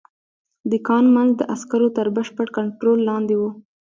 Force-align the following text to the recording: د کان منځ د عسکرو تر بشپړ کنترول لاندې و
د 0.69 0.71
کان 0.87 1.05
منځ 1.15 1.31
د 1.37 1.41
عسکرو 1.53 1.87
تر 1.97 2.07
بشپړ 2.15 2.47
کنترول 2.57 2.99
لاندې 3.09 3.35
و 3.37 3.41